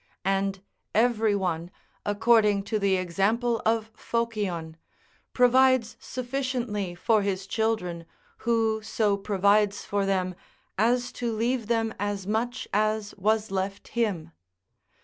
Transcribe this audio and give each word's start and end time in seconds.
And 0.25 0.63
every 0.95 1.35
one, 1.35 1.69
according 2.07 2.63
to 2.63 2.79
the 2.79 2.95
example 2.95 3.61
of 3.67 3.91
Phocion, 3.95 4.75
provides 5.31 5.95
sufficiently 5.99 6.95
for 6.95 7.21
his 7.21 7.45
children 7.45 8.07
who 8.39 8.81
so 8.81 9.15
provides 9.15 9.85
for 9.85 10.07
them 10.07 10.33
as 10.75 11.11
to 11.11 11.31
leave 11.31 11.67
them 11.67 11.93
as 11.99 12.25
much 12.25 12.67
as 12.73 13.13
was 13.15 13.51
left 13.51 13.89
him. 13.89 14.31